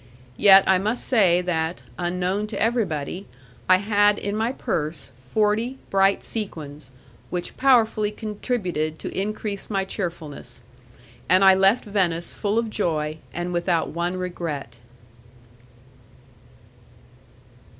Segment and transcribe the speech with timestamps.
[0.37, 3.27] Yet I must say that, unknown to everybody,
[3.69, 6.89] I had in my purse forty bright sequins,
[7.29, 10.63] which powerfully contributed to increase my cheerfulness,
[11.29, 14.79] and I left Venice full of joy and without one regret.